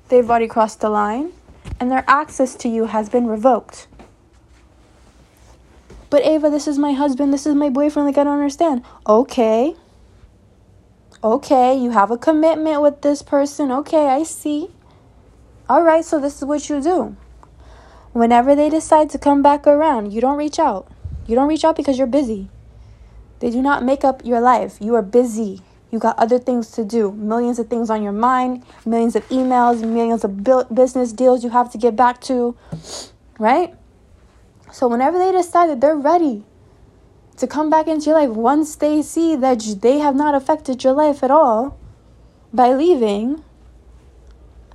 They've 0.09 0.29
already 0.29 0.47
crossed 0.47 0.81
the 0.81 0.89
line, 0.89 1.31
and 1.79 1.89
their 1.89 2.03
access 2.07 2.53
to 2.55 2.69
you 2.69 2.85
has 2.85 3.09
been 3.09 3.27
revoked. 3.27 3.87
But 6.09 6.23
Ava, 6.23 6.49
this 6.49 6.67
is 6.67 6.77
my 6.77 6.93
husband, 6.93 7.33
this 7.33 7.45
is 7.45 7.55
my 7.55 7.69
boyfriend, 7.69 8.07
like 8.07 8.17
I 8.17 8.23
don't 8.23 8.33
understand. 8.33 8.83
Okay. 9.07 9.75
Okay, 11.23 11.75
you 11.75 11.89
have 11.89 12.11
a 12.11 12.17
commitment 12.17 12.81
with 12.81 13.01
this 13.01 13.23
person. 13.23 13.71
Okay, 13.71 14.07
I 14.07 14.23
see. 14.23 14.69
All 15.67 15.81
right, 15.81 16.05
so 16.05 16.19
this 16.19 16.37
is 16.37 16.45
what 16.45 16.69
you 16.69 16.81
do. 16.81 17.17
Whenever 18.15 18.55
they 18.55 18.69
decide 18.69 19.09
to 19.09 19.17
come 19.17 19.41
back 19.41 19.67
around, 19.67 20.13
you 20.13 20.21
don't 20.21 20.37
reach 20.37 20.57
out. 20.57 20.89
You 21.27 21.35
don't 21.35 21.49
reach 21.49 21.65
out 21.65 21.75
because 21.75 21.97
you're 21.97 22.07
busy. 22.07 22.47
They 23.39 23.49
do 23.49 23.61
not 23.61 23.83
make 23.83 24.05
up 24.05 24.23
your 24.23 24.39
life. 24.39 24.77
You 24.79 24.95
are 24.95 25.01
busy. 25.01 25.59
You 25.91 25.99
got 25.99 26.17
other 26.17 26.39
things 26.39 26.71
to 26.71 26.85
do, 26.85 27.11
millions 27.11 27.59
of 27.59 27.67
things 27.67 27.89
on 27.89 28.01
your 28.01 28.13
mind, 28.13 28.63
millions 28.85 29.17
of 29.17 29.27
emails, 29.27 29.81
millions 29.81 30.23
of 30.23 30.45
business 30.73 31.11
deals 31.11 31.43
you 31.43 31.49
have 31.49 31.69
to 31.73 31.77
get 31.77 31.97
back 31.97 32.21
to, 32.21 32.55
right? 33.37 33.75
So 34.71 34.87
whenever 34.87 35.17
they 35.17 35.33
decide 35.33 35.69
that 35.71 35.81
they're 35.81 35.93
ready 35.93 36.45
to 37.35 37.47
come 37.47 37.69
back 37.69 37.89
into 37.89 38.11
your 38.11 38.19
life, 38.21 38.29
once 38.29 38.77
they 38.77 39.01
see 39.01 39.35
that 39.35 39.59
they 39.81 39.99
have 39.99 40.15
not 40.15 40.35
affected 40.35 40.85
your 40.85 40.93
life 40.93 41.21
at 41.21 41.31
all 41.31 41.77
by 42.53 42.71
leaving, 42.71 43.43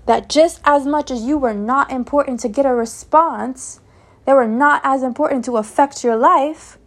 that 0.06 0.28
just 0.28 0.60
as 0.64 0.86
much 0.86 1.10
as 1.10 1.22
you 1.22 1.38
were 1.38 1.54
not 1.54 1.90
important 1.90 2.40
to 2.40 2.48
get 2.48 2.66
a 2.66 2.74
response, 2.74 3.80
they 4.24 4.32
were 4.32 4.48
not 4.48 4.80
as 4.84 5.02
important 5.02 5.44
to 5.44 5.56
affect 5.56 6.02
your 6.04 6.16
life 6.16 6.78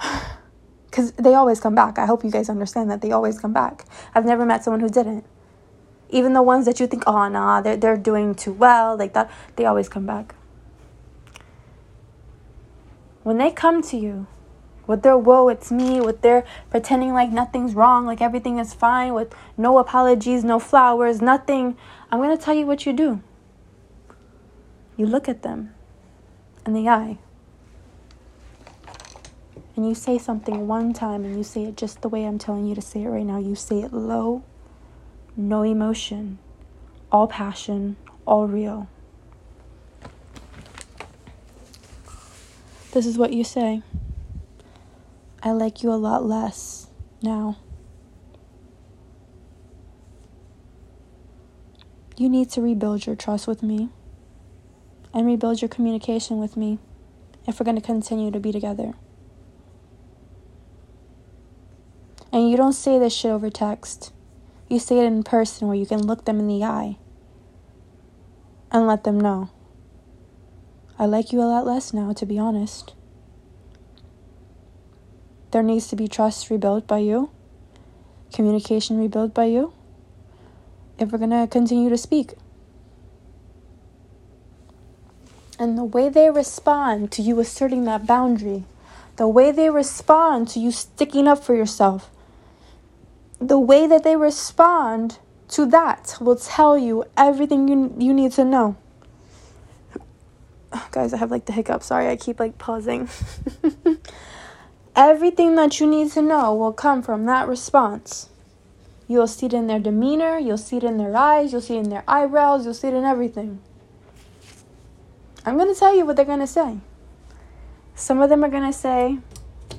because 0.86 1.12
they 1.12 1.34
always 1.34 1.60
come 1.60 1.74
back. 1.74 1.98
I 1.98 2.06
hope 2.06 2.24
you 2.24 2.30
guys 2.30 2.48
understand 2.48 2.90
that 2.90 3.00
they 3.00 3.12
always 3.12 3.38
come 3.38 3.52
back. 3.52 3.84
I've 4.14 4.24
never 4.24 4.44
met 4.44 4.64
someone 4.64 4.80
who 4.80 4.88
didn't. 4.88 5.24
Even 6.08 6.32
the 6.32 6.42
ones 6.42 6.66
that 6.66 6.80
you 6.80 6.86
think, 6.86 7.04
oh, 7.06 7.28
nah, 7.28 7.60
they're, 7.60 7.76
they're 7.76 7.96
doing 7.96 8.34
too 8.34 8.52
well, 8.52 8.96
like 8.96 9.12
that, 9.12 9.30
they 9.56 9.64
always 9.64 9.88
come 9.88 10.06
back. 10.06 10.34
When 13.22 13.38
they 13.38 13.50
come 13.50 13.82
to 13.82 13.96
you 13.96 14.26
with 14.90 15.02
their 15.02 15.16
whoa, 15.16 15.48
it's 15.48 15.70
me, 15.70 16.00
with 16.00 16.20
their 16.22 16.44
pretending 16.68 17.12
like 17.12 17.30
nothing's 17.30 17.74
wrong, 17.74 18.06
like 18.06 18.20
everything 18.20 18.58
is 18.58 18.74
fine, 18.74 19.14
with 19.14 19.32
no 19.56 19.78
apologies, 19.78 20.42
no 20.42 20.58
flowers, 20.58 21.22
nothing, 21.22 21.76
I'm 22.10 22.18
going 22.18 22.36
to 22.36 22.44
tell 22.44 22.54
you 22.54 22.66
what 22.66 22.84
you 22.84 22.92
do. 22.92 23.22
You 24.96 25.06
look 25.06 25.28
at 25.28 25.42
them 25.42 25.72
in 26.66 26.72
the 26.72 26.88
eye 26.88 27.18
and 29.76 29.88
you 29.88 29.94
say 29.94 30.18
something 30.18 30.66
one 30.66 30.92
time 30.92 31.24
and 31.24 31.36
you 31.36 31.44
say 31.44 31.66
it 31.66 31.76
just 31.76 32.02
the 32.02 32.08
way 32.08 32.24
I'm 32.24 32.38
telling 32.38 32.66
you 32.66 32.74
to 32.74 32.82
say 32.82 33.04
it 33.04 33.08
right 33.08 33.24
now, 33.24 33.38
you 33.38 33.54
say 33.54 33.82
it 33.82 33.92
low, 33.92 34.42
no 35.36 35.62
emotion, 35.62 36.40
all 37.12 37.28
passion, 37.28 37.96
all 38.26 38.48
real. 38.48 38.88
This 42.90 43.06
is 43.06 43.16
what 43.16 43.32
you 43.32 43.44
say. 43.44 43.84
I 45.42 45.52
like 45.52 45.82
you 45.82 45.90
a 45.90 45.94
lot 45.94 46.24
less 46.24 46.88
now. 47.22 47.56
You 52.18 52.28
need 52.28 52.50
to 52.50 52.60
rebuild 52.60 53.06
your 53.06 53.16
trust 53.16 53.46
with 53.46 53.62
me 53.62 53.88
and 55.14 55.26
rebuild 55.26 55.62
your 55.62 55.70
communication 55.70 56.38
with 56.38 56.56
me 56.56 56.78
if 57.46 57.58
we're 57.58 57.64
going 57.64 57.80
to 57.80 57.82
continue 57.82 58.30
to 58.30 58.38
be 58.38 58.52
together. 58.52 58.92
And 62.30 62.50
you 62.50 62.58
don't 62.58 62.74
say 62.74 62.98
this 62.98 63.14
shit 63.14 63.30
over 63.30 63.48
text. 63.48 64.12
You 64.68 64.78
say 64.78 64.98
it 64.98 65.06
in 65.06 65.22
person 65.22 65.66
where 65.66 65.76
you 65.76 65.86
can 65.86 66.06
look 66.06 66.26
them 66.26 66.38
in 66.38 66.46
the 66.46 66.62
eye 66.62 66.98
and 68.70 68.86
let 68.86 69.04
them 69.04 69.18
know. 69.18 69.50
I 70.98 71.06
like 71.06 71.32
you 71.32 71.40
a 71.40 71.48
lot 71.48 71.66
less 71.66 71.94
now, 71.94 72.12
to 72.12 72.26
be 72.26 72.38
honest. 72.38 72.92
There 75.50 75.62
needs 75.62 75.88
to 75.88 75.96
be 75.96 76.06
trust 76.06 76.48
rebuilt 76.48 76.86
by 76.86 76.98
you, 76.98 77.30
communication 78.32 78.98
rebuilt 78.98 79.34
by 79.34 79.46
you, 79.46 79.72
if 80.98 81.10
we're 81.10 81.18
going 81.18 81.30
to 81.30 81.48
continue 81.50 81.88
to 81.90 81.98
speak. 81.98 82.34
And 85.58 85.76
the 85.76 85.84
way 85.84 86.08
they 86.08 86.30
respond 86.30 87.10
to 87.12 87.22
you 87.22 87.40
asserting 87.40 87.84
that 87.84 88.06
boundary, 88.06 88.64
the 89.16 89.28
way 89.28 89.50
they 89.50 89.68
respond 89.68 90.48
to 90.48 90.60
you 90.60 90.70
sticking 90.70 91.26
up 91.26 91.42
for 91.44 91.54
yourself, 91.54 92.10
the 93.40 93.58
way 93.58 93.86
that 93.86 94.04
they 94.04 94.16
respond 94.16 95.18
to 95.48 95.66
that 95.66 96.16
will 96.20 96.36
tell 96.36 96.78
you 96.78 97.04
everything 97.16 97.68
you, 97.68 97.94
you 97.98 98.14
need 98.14 98.32
to 98.32 98.44
know. 98.44 98.76
Guys, 100.92 101.12
I 101.12 101.16
have 101.16 101.30
like 101.30 101.46
the 101.46 101.52
hiccup. 101.52 101.82
Sorry, 101.82 102.08
I 102.08 102.16
keep 102.16 102.38
like 102.38 102.56
pausing. 102.56 103.08
everything 105.00 105.54
that 105.54 105.80
you 105.80 105.86
need 105.86 106.12
to 106.12 106.20
know 106.20 106.54
will 106.54 106.74
come 106.74 107.02
from 107.02 107.24
that 107.24 107.48
response. 107.48 108.28
You'll 109.08 109.26
see 109.26 109.46
it 109.46 109.54
in 109.54 109.66
their 109.66 109.78
demeanor, 109.78 110.38
you'll 110.38 110.58
see 110.58 110.76
it 110.76 110.84
in 110.84 110.98
their 110.98 111.16
eyes, 111.16 111.52
you'll 111.52 111.62
see 111.62 111.76
it 111.76 111.84
in 111.84 111.88
their 111.88 112.04
eyebrows, 112.06 112.64
you'll 112.64 112.74
see 112.74 112.88
it 112.88 112.94
in 112.94 113.04
everything. 113.04 113.60
I'm 115.46 115.56
going 115.56 115.72
to 115.72 115.78
tell 115.78 115.96
you 115.96 116.04
what 116.04 116.16
they're 116.16 116.26
going 116.26 116.40
to 116.40 116.46
say. 116.46 116.78
Some 117.94 118.20
of 118.20 118.28
them 118.28 118.44
are 118.44 118.50
going 118.50 118.70
to 118.70 118.76
say, 118.76 119.18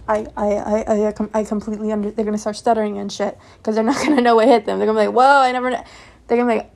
I, 0.08 0.26
I, 0.36 0.48
I, 0.56 1.08
I, 1.08 1.14
I 1.34 1.44
completely 1.44 1.92
under. 1.92 2.10
They're 2.10 2.26
gonna 2.26 2.38
start 2.38 2.56
stuttering 2.56 2.98
and 2.98 3.12
shit 3.12 3.38
because 3.58 3.76
they're 3.76 3.84
not 3.84 3.98
gonna 4.06 4.22
know 4.22 4.36
what 4.36 4.48
hit 4.48 4.66
them. 4.66 4.80
They're 4.80 4.88
gonna 4.88 5.00
be 5.00 5.08
like, 5.08 5.16
"Whoa, 5.16 5.42
I 5.42 5.52
never." 5.52 5.70
They're 5.70 6.38
gonna 6.38 6.52
be 6.52 6.60
like, 6.60 6.72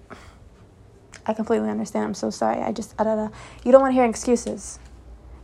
"I 1.26 1.34
completely 1.34 1.70
understand. 1.70 2.06
I'm 2.06 2.14
so 2.14 2.30
sorry. 2.30 2.62
I 2.62 2.72
just, 2.72 2.94
I 3.00 3.04
don't 3.04 3.18
know." 3.18 3.32
You 3.64 3.72
don't 3.72 3.82
want 3.82 3.94
to 3.94 3.96
hear 3.96 4.06
excuses. 4.06 4.80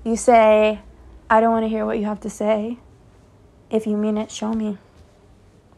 You 0.03 0.15
say, 0.15 0.81
"I 1.29 1.41
don't 1.41 1.51
want 1.51 1.63
to 1.63 1.69
hear 1.69 1.85
what 1.85 1.97
you 1.97 2.05
have 2.05 2.19
to 2.21 2.29
say." 2.29 2.77
If 3.71 3.87
you 3.87 3.97
mean 3.97 4.17
it, 4.17 4.29
show 4.31 4.53
me. 4.53 4.77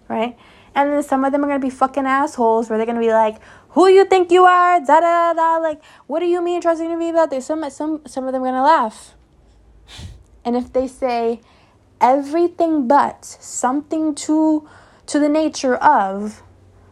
Right? 0.07 0.37
And 0.75 0.91
then 0.91 1.03
some 1.03 1.23
of 1.23 1.31
them 1.31 1.43
are 1.43 1.47
gonna 1.47 1.59
be 1.59 1.69
fucking 1.69 2.05
assholes 2.05 2.69
where 2.69 2.77
they're 2.77 2.87
gonna 2.87 2.99
be 2.99 3.11
like, 3.11 3.37
"Who 3.69 3.87
you 3.87 4.05
think 4.05 4.31
you 4.31 4.45
are?" 4.45 4.79
Da 4.79 4.99
da 4.99 5.33
da. 5.33 5.57
Like, 5.57 5.81
what 6.07 6.19
do 6.19 6.25
you 6.25 6.41
mean 6.41 6.61
trusting 6.61 6.97
me 6.97 7.09
about 7.09 7.29
this? 7.29 7.45
Some 7.45 7.69
some 7.69 8.01
some 8.07 8.25
of 8.25 8.33
them 8.33 8.41
are 8.43 8.47
gonna 8.47 8.63
laugh. 8.63 9.15
And 10.43 10.55
if 10.55 10.73
they 10.73 10.87
say, 10.87 11.41
everything 12.01 12.87
but 12.87 13.23
something 13.39 14.13
to 14.13 14.67
to 15.05 15.19
the 15.19 15.29
nature 15.29 15.75
of 15.75 16.43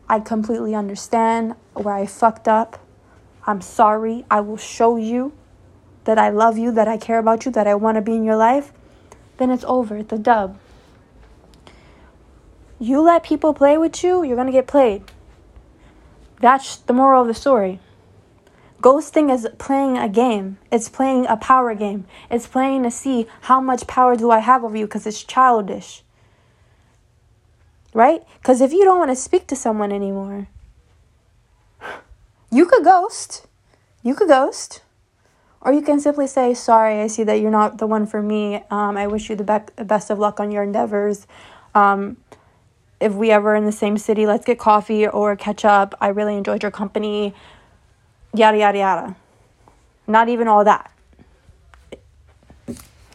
I 0.08 0.20
completely 0.20 0.76
understand 0.76 1.56
where 1.74 1.94
I 1.94 2.06
fucked 2.06 2.48
up. 2.48 2.80
I'm 3.48 3.62
sorry. 3.62 4.26
I 4.30 4.42
will 4.42 4.58
show 4.58 4.98
you 4.98 5.34
that 6.04 6.18
I 6.18 6.30
love 6.30 6.58
you, 6.58 6.72
that 6.72 6.88
I 6.88 6.98
care 6.98 7.18
about 7.18 7.46
you, 7.46 7.52
that 7.52 7.66
I 7.66 7.76
want 7.76 7.96
to 7.96 8.02
be 8.02 8.16
in 8.16 8.24
your 8.24 8.36
life. 8.36 8.74
Then 9.38 9.50
it's 9.52 9.64
over. 9.64 9.96
A 9.98 10.04
dub. 10.04 10.58
You 12.82 13.02
let 13.02 13.22
people 13.22 13.54
play 13.54 13.78
with 13.78 14.04
you, 14.04 14.24
you're 14.24 14.36
going 14.36 14.48
to 14.48 14.52
get 14.52 14.66
played. 14.66 15.04
That's 16.40 16.78
the 16.78 16.94
moral 16.94 17.22
of 17.22 17.28
the 17.28 17.36
story. 17.36 17.80
Ghosting 18.82 19.32
is 19.32 19.48
playing 19.60 20.00
a 20.00 20.10
game. 20.10 20.58
It's 20.72 20.90
playing 20.90 21.28
a 21.28 21.38
power 21.38 21.76
game. 21.76 22.06
It's 22.32 22.48
playing 22.48 22.82
to 22.82 22.90
see 22.90 23.28
how 23.42 23.62
much 23.62 23.86
power 23.86 24.16
do 24.16 24.32
I 24.32 24.40
have 24.40 24.64
over 24.64 24.76
you 24.76 24.88
because 24.88 25.06
it's 25.06 25.24
childish. 25.24 26.02
right? 27.94 28.24
Because 28.40 28.62
if 28.62 28.74
you 28.74 28.84
don't 28.84 28.98
want 28.98 29.12
to 29.12 29.16
speak 29.16 29.46
to 29.48 29.56
someone 29.56 29.92
anymore, 29.92 30.48
you 32.52 32.66
could 32.66 32.84
ghost. 32.84 33.46
You 34.02 34.16
could 34.16 34.30
ghost. 34.30 34.82
Or 35.62 35.72
you 35.72 35.84
can 35.84 36.00
simply 36.00 36.26
say, 36.26 36.56
Sorry, 36.56 37.00
I 37.00 37.06
see 37.06 37.24
that 37.26 37.40
you're 37.40 37.52
not 37.52 37.78
the 37.78 37.86
one 37.86 38.08
for 38.08 38.24
me. 38.24 38.64
Um, 38.72 38.98
I 38.98 39.06
wish 39.06 39.30
you 39.30 39.36
the 39.36 39.44
be- 39.44 39.84
best 39.84 40.10
of 40.10 40.18
luck 40.18 40.40
on 40.40 40.52
your 40.52 40.64
endeavors. 40.64 41.28
Um, 41.76 42.18
if 43.02 43.14
we 43.14 43.32
ever 43.32 43.56
in 43.56 43.66
the 43.66 43.72
same 43.72 43.98
city, 43.98 44.26
let's 44.26 44.46
get 44.46 44.60
coffee 44.60 45.08
or 45.08 45.36
catch 45.36 45.66
up. 45.66 45.96
I 46.00 46.10
really 46.10 46.36
enjoyed 46.38 46.62
your 46.62 46.72
company. 46.72 47.34
Yada, 48.34 48.58
yada, 48.58 48.78
yada. 48.78 49.16
Not 50.08 50.30
even 50.30 50.48
all 50.48 50.64
that. 50.64 50.92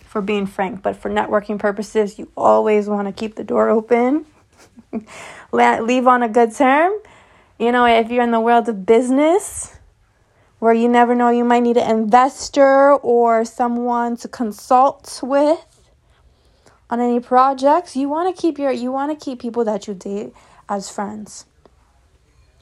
For 0.04 0.20
being 0.20 0.46
frank, 0.46 0.82
but 0.82 0.96
for 0.96 1.10
networking 1.10 1.58
purposes, 1.58 2.18
you 2.18 2.30
always 2.36 2.88
want 2.88 3.06
to 3.06 3.12
keep 3.12 3.36
the 3.36 3.44
door 3.44 3.68
open. 3.68 4.26
Leave 5.52 6.06
on 6.06 6.22
a 6.22 6.28
good 6.28 6.54
term. 6.54 6.92
You 7.58 7.72
know, 7.72 7.86
if 7.86 8.10
you're 8.10 8.24
in 8.24 8.32
the 8.32 8.40
world 8.40 8.68
of 8.68 8.84
business, 8.84 9.78
where 10.58 10.72
you 10.72 10.88
never 10.88 11.14
know, 11.14 11.28
you 11.30 11.44
might 11.44 11.60
need 11.60 11.76
an 11.76 11.90
investor 11.90 12.94
or 12.94 13.44
someone 13.44 14.16
to 14.16 14.28
consult 14.28 15.20
with 15.22 15.75
on 16.90 17.00
any 17.00 17.20
projects. 17.20 17.96
You 17.96 18.08
want 18.08 18.34
to 18.34 18.40
keep 18.40 18.58
your 18.58 18.70
you 18.70 18.92
want 18.92 19.18
to 19.18 19.24
keep 19.24 19.40
people 19.40 19.64
that 19.64 19.86
you 19.86 19.94
date 19.94 20.32
as 20.68 20.88
friends. 20.88 21.46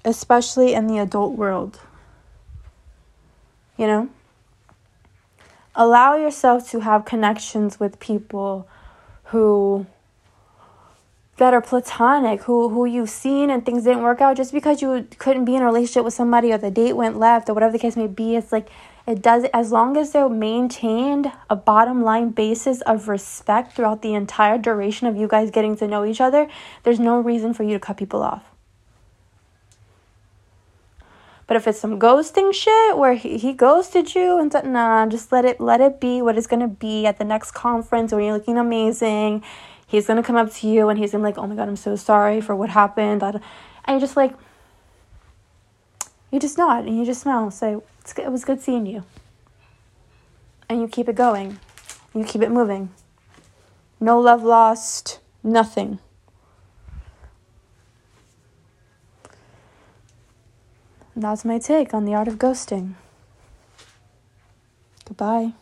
Especially 0.05 0.75
in 0.75 0.87
the 0.87 0.99
adult 0.99 1.37
world. 1.37 1.81
You 3.77 3.87
know? 3.87 4.09
Allow 5.75 6.17
yourself 6.17 6.71
to 6.71 6.81
have 6.81 7.05
connections 7.05 7.81
with 7.81 7.99
people 7.99 8.69
who 9.25 9.87
that 11.37 11.53
are 11.53 11.61
platonic, 11.61 12.43
who 12.43 12.69
who 12.69 12.85
you've 12.85 13.11
seen 13.11 13.51
and 13.51 13.67
things 13.67 13.83
didn't 13.83 14.03
work 14.03 14.21
out 14.21 14.37
just 14.37 14.53
because 14.53 14.81
you 14.81 15.07
couldn't 15.19 15.45
be 15.45 15.57
in 15.57 15.63
a 15.63 15.65
relationship 15.65 16.05
with 16.05 16.15
somebody 16.15 16.53
or 16.53 16.59
the 16.59 16.71
date 16.71 16.93
went 16.93 17.19
left 17.19 17.49
or 17.49 17.55
whatever 17.55 17.73
the 17.73 17.79
case 17.79 17.97
may 17.97 18.07
be. 18.07 18.37
It's 18.37 18.53
like 18.53 18.69
it 19.07 19.21
does 19.21 19.45
as 19.53 19.71
long 19.71 19.97
as 19.97 20.13
they're 20.13 20.29
maintained 20.29 21.31
a 21.51 21.57
bottom 21.57 22.03
line 22.03 22.31
basis 22.31 22.81
of 22.83 23.09
respect 23.09 23.73
throughout 23.73 24.03
the 24.03 24.15
entire 24.15 24.59
duration 24.59 25.07
of 25.07 25.17
you 25.17 25.29
guys 25.29 25.51
getting 25.51 25.77
to 25.77 25.87
know 25.87 26.05
each 26.05 26.21
other, 26.21 26.49
there's 26.83 27.01
no 27.01 27.21
reason 27.21 27.53
for 27.53 27.63
you 27.63 27.75
to 27.75 27.81
cut 27.81 27.97
people 27.97 28.23
off. 28.23 28.45
But 31.47 31.59
if 31.59 31.69
it's 31.69 31.79
some 31.79 32.01
ghosting 32.01 32.55
shit 32.55 32.97
where 32.97 33.15
he, 33.15 33.37
he 33.37 33.53
ghosted 33.53 34.15
you 34.15 34.39
and 34.39 34.51
said, 34.51 34.67
nah, 34.67 35.07
just 35.07 35.31
let 35.31 35.45
it 35.45 35.61
let 35.61 35.83
it 35.83 36.01
be 36.01 36.23
what 36.23 36.39
it's 36.39 36.47
gonna 36.47 36.69
be 36.69 37.05
at 37.05 37.19
the 37.19 37.25
next 37.25 37.51
conference 37.51 38.13
where 38.13 38.23
you're 38.23 38.33
looking 38.33 38.57
amazing 38.57 39.43
he's 39.87 40.07
gonna 40.07 40.23
come 40.23 40.37
up 40.37 40.53
to 40.53 40.69
you 40.69 40.89
and 40.89 40.99
he's 40.99 41.13
gonna 41.13 41.23
be 41.23 41.27
like, 41.27 41.39
oh 41.39 41.47
my 41.47 41.55
god, 41.55 41.69
I'm 41.69 41.77
so 41.77 41.97
sorry 41.97 42.41
for 42.41 42.57
what 42.57 42.71
happened. 42.71 43.23
And 43.23 43.43
you're 43.87 44.01
just 44.01 44.17
like, 44.17 44.35
you 46.35 46.41
just 46.41 46.59
nod 46.59 46.85
and 46.85 46.99
you 46.99 47.05
just 47.05 47.21
smile. 47.21 47.45
And 47.45 47.55
say, 47.55 47.77
it 48.19 48.33
was 48.33 48.45
good 48.45 48.61
seeing 48.61 48.87
you. 48.87 49.05
And 50.69 50.81
you 50.81 50.89
keep 50.89 51.09
it 51.09 51.15
going. 51.15 51.61
You 52.13 52.25
keep 52.25 52.43
it 52.43 52.51
moving. 52.51 52.91
No 54.01 54.19
love 54.19 54.43
lost. 54.43 55.21
Nothing. 55.45 56.01
That's 61.15 61.45
my 61.45 61.61
take 61.61 61.95
on 61.95 62.05
the 62.05 62.15
art 62.15 62.27
of 62.27 62.35
ghosting. 62.35 62.95
Goodbye. 65.05 65.53